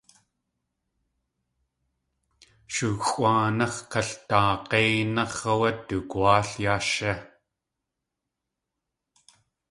[2.73, 7.11] Shuxʼáanáx̲ kaldaag̲éináx̲ áwé dugwáal yá shí.